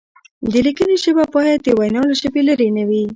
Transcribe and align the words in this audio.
د 0.51 0.53
لیکنې 0.65 0.95
ژبه 1.03 1.23
باید 1.35 1.59
د 1.65 1.67
وینا 1.79 2.01
له 2.09 2.15
ژبې 2.21 2.41
لرې 2.49 2.69
نه 2.77 2.83
وي. 2.89 3.03